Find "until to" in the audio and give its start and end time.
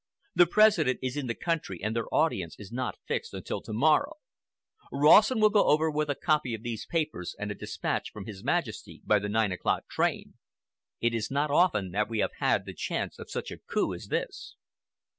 3.35-3.71